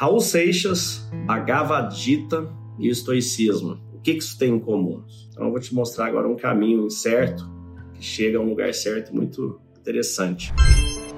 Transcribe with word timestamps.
Raul 0.00 0.18
Seixas, 0.18 1.06
Bhagavad 1.26 1.94
Gita 1.94 2.50
e 2.78 2.88
estoicismo. 2.88 3.78
O 3.92 4.00
que 4.00 4.12
isso 4.12 4.38
tem 4.38 4.54
em 4.54 4.58
comum? 4.58 5.04
Então 5.28 5.44
eu 5.44 5.50
vou 5.50 5.60
te 5.60 5.74
mostrar 5.74 6.06
agora 6.06 6.26
um 6.26 6.36
caminho 6.36 6.88
certo 6.88 7.46
que 7.92 8.02
chega 8.02 8.38
a 8.38 8.40
um 8.40 8.48
lugar 8.48 8.72
certo 8.72 9.14
muito 9.14 9.60
interessante. 9.78 10.54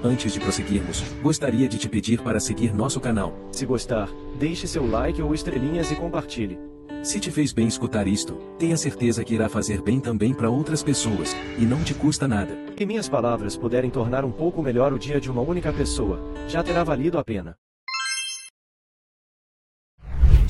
Antes 0.03 0.33
de 0.33 0.41
prosseguirmos, 0.41 1.01
gostaria 1.21 1.69
de 1.69 1.77
te 1.77 1.87
pedir 1.87 2.19
para 2.19 2.41
seguir 2.41 2.73
nosso 2.73 2.99
canal. 2.99 3.33
Se 3.53 3.65
gostar, 3.65 4.09
deixe 4.37 4.67
seu 4.67 4.85
like 4.85 5.21
ou 5.21 5.33
estrelinhas 5.33 5.89
e 5.89 5.95
compartilhe. 5.95 6.59
Se 7.03 7.21
te 7.21 7.31
fez 7.31 7.53
bem 7.53 7.67
escutar 7.67 8.05
isto, 8.05 8.33
tenha 8.59 8.75
certeza 8.75 9.23
que 9.23 9.33
irá 9.33 9.47
fazer 9.47 9.81
bem 9.81 10.01
também 10.01 10.33
para 10.33 10.49
outras 10.49 10.83
pessoas, 10.83 11.33
e 11.57 11.63
não 11.63 11.81
te 11.85 11.93
custa 11.93 12.27
nada. 12.27 12.57
Se 12.77 12.85
minhas 12.85 13.07
palavras 13.07 13.55
puderem 13.55 13.89
tornar 13.89 14.25
um 14.25 14.31
pouco 14.31 14.61
melhor 14.61 14.91
o 14.91 14.99
dia 14.99 15.21
de 15.21 15.31
uma 15.31 15.41
única 15.41 15.71
pessoa, 15.71 16.19
já 16.49 16.61
terá 16.61 16.83
valido 16.83 17.17
a 17.17 17.23
pena 17.23 17.55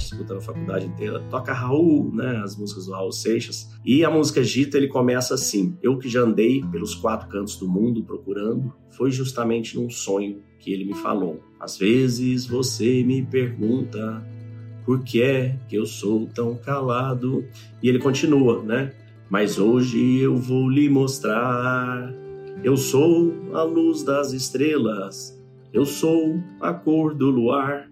escuta 0.04 0.34
na 0.34 0.42
faculdade 0.42 0.86
inteira, 0.86 1.20
toca 1.30 1.54
Raul, 1.54 2.14
né, 2.14 2.42
as 2.44 2.56
músicas 2.56 2.86
do 2.86 2.92
Raul 2.92 3.12
Seixas. 3.12 3.70
E 3.84 4.04
a 4.04 4.10
música 4.10 4.44
Gita, 4.44 4.78
ele 4.78 4.88
começa 4.88 5.34
assim: 5.34 5.78
Eu 5.82 5.98
que 5.98 6.10
já 6.10 6.22
andei 6.22 6.62
pelos 6.72 6.96
quatro 6.96 7.28
cantos 7.28 7.58
do 7.58 7.68
mundo 7.68 8.04
procurando, 8.04 8.74
foi 8.92 9.12
justamente 9.12 9.76
num 9.76 9.90
sonho 9.90 10.42
que 10.60 10.72
ele 10.72 10.86
me 10.86 10.94
falou. 10.96 11.42
Às 11.60 11.78
vezes 11.78 12.46
você 12.46 13.04
me 13.04 13.26
pergunta 13.26 14.24
por 14.86 15.04
que 15.04 15.22
é 15.22 15.58
que 15.68 15.76
eu 15.76 15.86
sou 15.86 16.28
tão 16.28 16.56
calado? 16.56 17.46
E 17.82 17.88
ele 17.88 18.00
continua, 18.00 18.62
né? 18.62 18.92
Mas 19.30 19.58
hoje 19.58 20.20
eu 20.20 20.36
vou 20.36 20.70
lhe 20.70 20.90
mostrar. 20.90 22.14
Eu 22.64 22.78
sou 22.78 23.34
a 23.54 23.64
luz 23.64 24.04
das 24.04 24.32
estrelas, 24.32 25.38
eu 25.74 25.86
sou 25.86 26.40
a 26.62 26.74
cor 26.74 27.14
do 27.14 27.30
luar. 27.30 27.90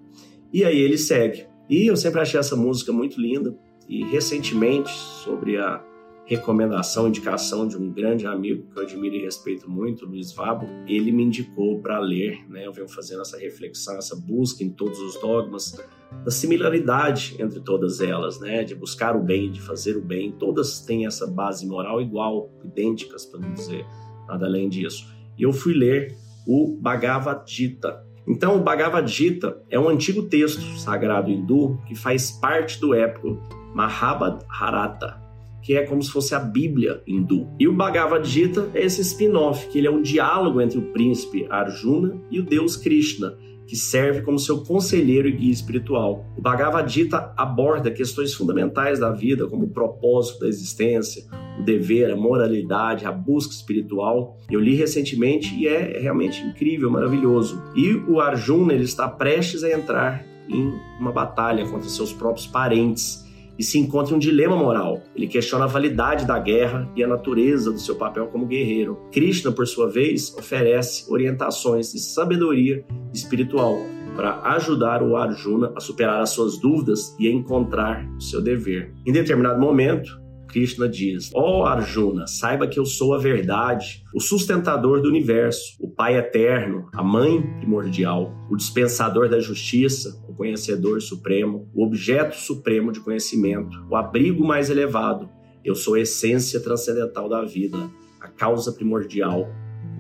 E 0.53 0.63
aí 0.63 0.77
ele 0.77 0.97
segue. 0.97 1.50
E 1.71 1.87
eu 1.87 1.95
sempre 1.95 2.19
achei 2.19 2.37
essa 2.37 2.53
música 2.53 2.91
muito 2.91 3.19
linda. 3.19 3.55
E 3.87 4.03
recentemente, 4.03 4.91
sobre 4.91 5.57
a 5.57 5.81
recomendação, 6.25 7.07
indicação 7.07 7.65
de 7.65 7.77
um 7.77 7.89
grande 7.89 8.27
amigo 8.27 8.69
que 8.71 8.77
eu 8.77 8.83
admiro 8.83 9.15
e 9.15 9.21
respeito 9.21 9.69
muito, 9.69 10.05
Luiz 10.05 10.33
Vabo, 10.33 10.67
ele 10.85 11.13
me 11.13 11.23
indicou 11.23 11.79
para 11.79 11.97
ler, 11.97 12.45
né? 12.49 12.67
Eu 12.67 12.73
venho 12.73 12.89
fazendo 12.89 13.21
essa 13.21 13.37
reflexão, 13.37 13.97
essa 13.97 14.17
busca 14.17 14.65
em 14.65 14.69
todos 14.69 14.99
os 14.99 15.19
dogmas, 15.21 15.81
da 16.25 16.29
similaridade 16.29 17.37
entre 17.39 17.61
todas 17.61 18.01
elas, 18.01 18.37
né? 18.41 18.65
De 18.65 18.75
buscar 18.75 19.15
o 19.15 19.23
bem, 19.23 19.49
de 19.49 19.61
fazer 19.61 19.95
o 19.95 20.01
bem, 20.01 20.33
todas 20.33 20.81
têm 20.81 21.05
essa 21.05 21.25
base 21.25 21.65
moral 21.65 22.01
igual, 22.01 22.51
idênticas, 22.65 23.25
para 23.25 23.39
não 23.39 23.53
dizer 23.53 23.85
nada 24.27 24.45
além 24.45 24.67
disso. 24.67 25.07
E 25.37 25.43
eu 25.43 25.53
fui 25.53 25.73
ler 25.73 26.17
o 26.45 26.77
Bhagavad 26.81 27.49
Gita, 27.49 28.05
então, 28.27 28.57
o 28.57 28.59
Bhagavad 28.59 29.11
Gita 29.11 29.57
é 29.69 29.79
um 29.79 29.89
antigo 29.89 30.23
texto 30.23 30.61
sagrado 30.79 31.31
hindu 31.31 31.79
que 31.87 31.95
faz 31.95 32.31
parte 32.31 32.79
do 32.79 32.93
épico 32.93 33.39
Mahabharata, 33.73 35.19
que 35.61 35.75
é 35.75 35.83
como 35.85 36.01
se 36.01 36.11
fosse 36.11 36.35
a 36.35 36.39
Bíblia 36.39 37.01
hindu. 37.07 37.47
E 37.59 37.67
o 37.67 37.73
Bhagavad 37.73 38.27
Gita 38.27 38.69
é 38.73 38.83
esse 38.83 39.01
spin-off, 39.01 39.67
que 39.67 39.79
ele 39.79 39.87
é 39.87 39.91
um 39.91 40.01
diálogo 40.01 40.61
entre 40.61 40.77
o 40.77 40.91
príncipe 40.93 41.47
Arjuna 41.49 42.21
e 42.29 42.39
o 42.39 42.43
deus 42.43 42.77
Krishna, 42.77 43.35
que 43.65 43.75
serve 43.75 44.21
como 44.21 44.37
seu 44.37 44.63
conselheiro 44.63 45.27
e 45.27 45.31
guia 45.31 45.51
espiritual. 45.51 46.25
O 46.37 46.41
Bhagavad 46.41 46.91
Gita 46.91 47.33
aborda 47.37 47.89
questões 47.89 48.33
fundamentais 48.33 48.99
da 48.99 49.11
vida, 49.11 49.47
como 49.47 49.65
o 49.65 49.69
propósito 49.69 50.41
da 50.41 50.47
existência, 50.47 51.23
o 51.61 51.63
dever, 51.63 52.11
a 52.11 52.15
moralidade, 52.15 53.05
a 53.05 53.11
busca 53.11 53.53
espiritual. 53.53 54.37
Eu 54.49 54.59
li 54.59 54.75
recentemente 54.75 55.55
e 55.55 55.67
é 55.67 55.99
realmente 55.99 56.41
incrível, 56.41 56.89
maravilhoso. 56.89 57.61
E 57.75 57.93
o 58.07 58.19
Arjuna 58.19 58.73
ele 58.73 58.83
está 58.83 59.07
prestes 59.07 59.63
a 59.63 59.71
entrar 59.71 60.25
em 60.49 60.73
uma 60.99 61.11
batalha 61.11 61.65
contra 61.65 61.87
seus 61.87 62.11
próprios 62.11 62.47
parentes 62.47 63.25
e 63.57 63.63
se 63.63 63.77
encontra 63.77 64.15
um 64.15 64.19
dilema 64.19 64.55
moral. 64.55 65.01
Ele 65.15 65.27
questiona 65.27 65.65
a 65.65 65.67
validade 65.67 66.25
da 66.25 66.39
guerra 66.39 66.89
e 66.95 67.03
a 67.03 67.07
natureza 67.07 67.71
do 67.71 67.79
seu 67.79 67.95
papel 67.95 68.27
como 68.27 68.47
guerreiro. 68.47 68.97
Krishna, 69.11 69.51
por 69.51 69.67
sua 69.67 69.89
vez, 69.89 70.35
oferece 70.37 71.11
orientações 71.11 71.91
de 71.91 71.99
sabedoria 71.99 72.83
espiritual 73.13 73.77
para 74.15 74.41
ajudar 74.55 75.01
o 75.01 75.15
Arjuna 75.15 75.71
a 75.75 75.79
superar 75.79 76.21
as 76.21 76.31
suas 76.31 76.59
dúvidas 76.59 77.15
e 77.19 77.27
a 77.27 77.31
encontrar 77.31 78.05
o 78.17 78.21
seu 78.21 78.41
dever. 78.41 78.93
Em 79.05 79.11
determinado 79.11 79.59
momento, 79.59 80.20
Krishna 80.51 80.87
diz: 80.87 81.31
Ó 81.33 81.61
oh 81.61 81.65
Arjuna, 81.65 82.27
saiba 82.27 82.67
que 82.67 82.77
eu 82.77 82.85
sou 82.85 83.13
a 83.13 83.17
verdade, 83.17 84.03
o 84.13 84.19
sustentador 84.19 85.01
do 85.01 85.07
universo, 85.07 85.77
o 85.79 85.89
Pai 85.89 86.17
eterno, 86.17 86.89
a 86.93 87.01
Mãe 87.01 87.41
primordial, 87.57 88.33
o 88.49 88.55
dispensador 88.55 89.29
da 89.29 89.39
justiça, 89.39 90.21
o 90.27 90.33
conhecedor 90.33 91.01
supremo, 91.01 91.69
o 91.73 91.83
objeto 91.83 92.35
supremo 92.35 92.91
de 92.91 92.99
conhecimento, 92.99 93.81
o 93.89 93.95
abrigo 93.95 94.45
mais 94.45 94.69
elevado. 94.69 95.29
Eu 95.63 95.75
sou 95.75 95.93
a 95.93 96.01
essência 96.01 96.59
transcendental 96.59 97.29
da 97.29 97.43
vida, 97.43 97.89
a 98.19 98.27
causa 98.27 98.73
primordial, 98.73 99.47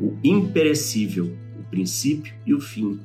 o 0.01 0.17
imperecível, 0.23 1.31
o 1.59 1.63
princípio 1.69 2.33
e 2.45 2.53
o 2.53 2.59
fim. 2.59 2.99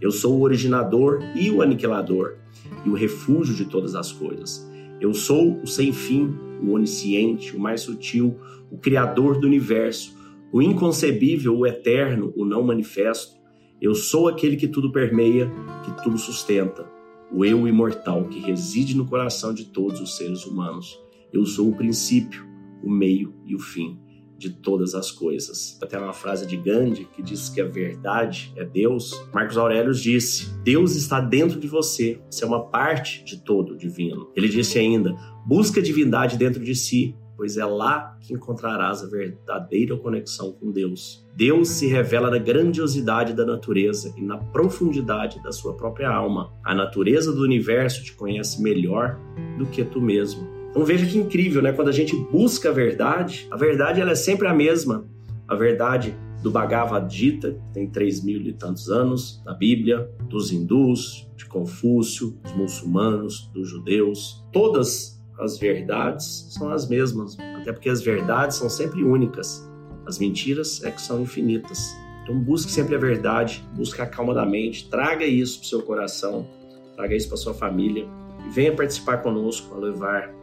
Eu 0.00 0.10
sou 0.10 0.36
o 0.36 0.42
originador 0.42 1.20
e 1.36 1.50
o 1.50 1.62
aniquilador, 1.62 2.36
e 2.84 2.88
o 2.88 2.94
refúgio 2.94 3.54
de 3.54 3.66
todas 3.66 3.94
as 3.94 4.10
coisas. 4.10 4.68
Eu 5.00 5.14
sou 5.14 5.60
o 5.62 5.66
sem 5.66 5.92
fim, 5.92 6.34
o 6.62 6.72
onisciente, 6.72 7.56
o 7.56 7.60
mais 7.60 7.82
sutil, 7.82 8.38
o 8.70 8.78
criador 8.78 9.38
do 9.38 9.46
universo, 9.46 10.16
o 10.52 10.60
inconcebível, 10.60 11.56
o 11.56 11.66
eterno, 11.66 12.32
o 12.36 12.44
não 12.44 12.62
manifesto. 12.62 13.38
Eu 13.80 13.94
sou 13.94 14.28
aquele 14.28 14.56
que 14.56 14.68
tudo 14.68 14.92
permeia, 14.92 15.50
que 15.84 16.02
tudo 16.02 16.18
sustenta, 16.18 16.86
o 17.32 17.44
eu 17.44 17.66
imortal 17.66 18.24
que 18.24 18.40
reside 18.40 18.96
no 18.96 19.06
coração 19.06 19.54
de 19.54 19.66
todos 19.66 20.00
os 20.00 20.16
seres 20.16 20.44
humanos. 20.44 20.98
Eu 21.32 21.46
sou 21.46 21.70
o 21.70 21.76
princípio, 21.76 22.44
o 22.82 22.90
meio 22.90 23.32
e 23.46 23.54
o 23.54 23.58
fim 23.58 23.98
de 24.40 24.48
todas 24.48 24.94
as 24.94 25.10
coisas. 25.10 25.78
Até 25.82 25.98
uma 25.98 26.14
frase 26.14 26.46
de 26.46 26.56
Gandhi 26.56 27.04
que 27.14 27.22
diz 27.22 27.50
que 27.50 27.60
a 27.60 27.66
verdade 27.66 28.52
é 28.56 28.64
Deus. 28.64 29.22
Marcos 29.32 29.58
Aurélio 29.58 29.92
disse: 29.92 30.50
Deus 30.64 30.96
está 30.96 31.20
dentro 31.20 31.60
de 31.60 31.68
você, 31.68 32.18
você 32.28 32.44
é 32.44 32.46
uma 32.48 32.64
parte 32.64 33.22
de 33.22 33.36
todo 33.44 33.76
divino. 33.76 34.30
Ele 34.34 34.48
disse 34.48 34.78
ainda: 34.78 35.14
busca 35.46 35.80
a 35.80 35.82
divindade 35.82 36.38
dentro 36.38 36.64
de 36.64 36.74
si, 36.74 37.14
pois 37.36 37.58
é 37.58 37.64
lá 37.64 38.16
que 38.20 38.32
encontrarás 38.32 39.02
a 39.02 39.08
verdadeira 39.08 39.94
conexão 39.98 40.52
com 40.52 40.72
Deus. 40.72 41.26
Deus 41.36 41.68
se 41.68 41.86
revela 41.86 42.30
na 42.30 42.38
grandiosidade 42.38 43.34
da 43.34 43.44
natureza 43.44 44.14
e 44.16 44.22
na 44.22 44.38
profundidade 44.38 45.42
da 45.42 45.52
sua 45.52 45.74
própria 45.74 46.08
alma. 46.08 46.50
A 46.64 46.74
natureza 46.74 47.30
do 47.30 47.42
universo 47.42 48.02
te 48.02 48.14
conhece 48.14 48.62
melhor 48.62 49.20
do 49.58 49.66
que 49.66 49.84
tu 49.84 50.00
mesmo. 50.00 50.59
Então 50.70 50.84
veja 50.84 51.04
que 51.04 51.18
incrível, 51.18 51.60
né? 51.60 51.72
Quando 51.72 51.88
a 51.88 51.92
gente 51.92 52.14
busca 52.16 52.70
a 52.70 52.72
verdade, 52.72 53.46
a 53.50 53.56
verdade 53.56 54.00
ela 54.00 54.12
é 54.12 54.16
sempre 54.16 54.46
a 54.46 54.54
mesma. 54.54 55.04
A 55.48 55.54
verdade 55.54 56.14
do 56.42 56.50
Bhagavad 56.50 57.14
Gita, 57.14 57.52
que 57.52 57.72
tem 57.72 57.90
3 57.90 58.24
mil 58.24 58.40
e 58.40 58.52
tantos 58.52 58.88
anos, 58.88 59.42
da 59.44 59.52
Bíblia, 59.52 60.08
dos 60.28 60.52
hindus, 60.52 61.28
de 61.36 61.44
Confúcio, 61.44 62.30
dos 62.42 62.52
muçulmanos, 62.52 63.50
dos 63.52 63.68
judeus. 63.68 64.44
Todas 64.52 65.20
as 65.38 65.58
verdades 65.58 66.46
são 66.50 66.70
as 66.70 66.88
mesmas, 66.88 67.36
até 67.60 67.72
porque 67.72 67.88
as 67.88 68.00
verdades 68.00 68.56
são 68.56 68.70
sempre 68.70 69.02
únicas. 69.02 69.68
As 70.06 70.18
mentiras 70.18 70.82
é 70.84 70.90
que 70.90 71.00
são 71.00 71.20
infinitas. 71.22 71.94
Então 72.22 72.38
busque 72.38 72.70
sempre 72.70 72.94
a 72.94 72.98
verdade, 72.98 73.64
busque 73.74 74.00
a 74.00 74.06
calma 74.06 74.32
da 74.32 74.46
mente, 74.46 74.88
traga 74.88 75.24
isso 75.26 75.58
para 75.58 75.64
o 75.64 75.68
seu 75.68 75.82
coração, 75.82 76.46
traga 76.94 77.14
isso 77.14 77.28
para 77.28 77.36
sua 77.36 77.54
família 77.54 78.06
e 78.46 78.50
venha 78.50 78.74
participar 78.74 79.18
conosco 79.18 79.74
a 79.74 79.78
levar 79.78 80.39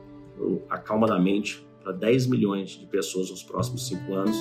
a 0.69 0.77
calma 0.77 1.07
da 1.07 1.19
mente 1.19 1.65
para 1.83 1.93
10 1.93 2.27
milhões 2.27 2.71
de 2.71 2.85
pessoas 2.85 3.29
nos 3.29 3.43
próximos 3.43 3.87
cinco 3.87 4.13
anos, 4.13 4.37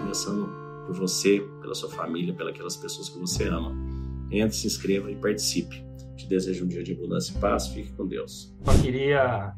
começando 0.00 0.48
por 0.86 0.94
você, 0.94 1.40
pela 1.60 1.74
sua 1.74 1.88
família, 1.88 2.34
pelas 2.34 2.76
pessoas 2.76 3.08
que 3.08 3.18
você 3.18 3.48
ama. 3.48 3.74
Entre, 4.30 4.56
se 4.56 4.66
inscreva 4.66 5.10
e 5.10 5.16
participe. 5.16 5.84
Te 6.16 6.28
desejo 6.28 6.64
um 6.64 6.68
dia 6.68 6.82
de 6.82 6.92
abundância 6.92 7.32
e 7.32 7.40
paz. 7.40 7.68
Fique 7.68 7.92
com 7.92 8.06
Deus. 8.06 8.54
Só 8.64 8.82
queria 8.82 9.54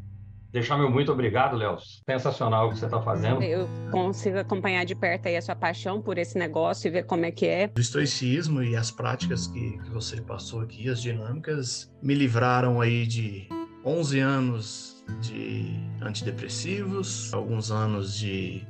deixar 0.53 0.79
meu 0.79 0.91
muito 0.91 1.11
obrigado, 1.11 1.57
Léo. 1.57 1.79
Sensacional 2.09 2.69
o 2.69 2.71
que 2.71 2.79
você 2.79 2.85
está 2.85 3.03
fazendo. 3.03 3.43
Eu 3.43 3.67
consigo 3.91 4.39
acompanhar 4.39 4.85
de 4.85 4.95
perto 4.95 5.27
aí 5.27 5.37
a 5.37 5.43
sua 5.43 5.57
paixão 5.57 6.01
por 6.01 6.19
esse 6.19 6.39
negócio 6.39 6.89
e 6.89 6.91
ver 6.91 7.05
como 7.05 7.25
é 7.25 7.31
que 7.31 7.47
é. 7.47 7.71
O 7.77 7.81
estoicismo 7.81 8.63
e 8.63 8.77
as 8.77 8.91
práticas 8.91 9.47
que, 9.47 9.79
que 9.79 9.91
você 9.91 10.21
passou 10.21 10.61
aqui, 10.61 10.89
as 10.89 11.03
dinâmicas, 11.03 11.93
me 12.03 12.15
livraram 12.15 12.81
aí 12.81 13.07
de 13.07 13.49
11 13.85 14.21
anos 14.21 14.92
de 15.21 15.79
antidepressivos, 16.01 17.33
alguns 17.33 17.71
anos 17.71 18.15
de, 18.15 18.67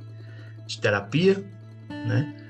de 0.65 0.79
terapia, 0.79 1.43
né? 1.89 2.43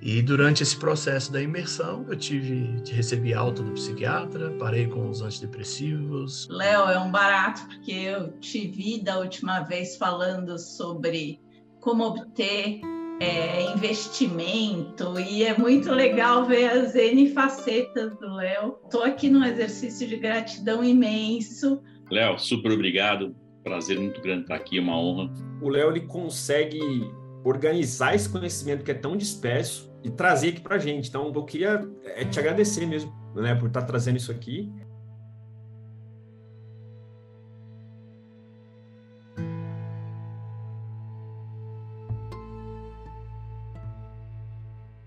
E 0.00 0.20
durante 0.20 0.64
esse 0.64 0.76
processo 0.76 1.30
da 1.30 1.40
imersão, 1.40 2.04
eu 2.08 2.16
tive, 2.16 2.82
recebi 2.90 3.32
alta 3.32 3.62
do 3.62 3.70
psiquiatra, 3.70 4.50
parei 4.58 4.88
com 4.88 5.08
os 5.08 5.22
antidepressivos. 5.22 6.48
Léo, 6.50 6.88
é 6.88 6.98
um 6.98 7.08
barato, 7.08 7.64
porque 7.68 7.92
eu 7.92 8.32
te 8.40 8.66
vi 8.66 9.00
da 9.00 9.20
última 9.20 9.60
vez 9.60 9.96
falando 9.96 10.58
sobre 10.58 11.40
como 11.80 12.04
obter 12.04 12.80
é, 13.20 13.72
investimento, 13.72 15.20
e 15.20 15.44
é 15.44 15.56
muito 15.56 15.92
legal 15.92 16.46
ver 16.46 16.68
as 16.70 16.96
N 16.96 17.32
facetas 17.32 18.18
do 18.18 18.34
Léo. 18.34 18.78
Estou 18.84 19.04
aqui 19.04 19.28
num 19.28 19.44
exercício 19.44 20.08
de 20.08 20.16
gratidão 20.16 20.82
imenso. 20.82 21.80
Léo, 22.12 22.38
super 22.38 22.70
obrigado. 22.70 23.34
Prazer 23.64 23.98
muito 23.98 24.20
grande 24.20 24.42
estar 24.42 24.54
aqui, 24.54 24.76
é 24.76 24.80
uma 24.82 25.00
honra. 25.00 25.32
O 25.62 25.70
Léo 25.70 25.90
ele 25.90 26.02
consegue 26.02 26.78
organizar 27.42 28.14
esse 28.14 28.28
conhecimento 28.28 28.84
que 28.84 28.90
é 28.90 28.94
tão 28.94 29.16
disperso 29.16 29.90
e 30.04 30.10
trazer 30.10 30.50
aqui 30.50 30.60
para 30.60 30.76
gente. 30.76 31.08
Então, 31.08 31.32
eu 31.34 31.44
queria 31.44 31.80
é, 32.04 32.22
te 32.26 32.38
agradecer 32.38 32.84
mesmo, 32.84 33.10
né, 33.34 33.54
por 33.54 33.68
estar 33.68 33.82
trazendo 33.82 34.18
isso 34.18 34.30
aqui. 34.30 34.70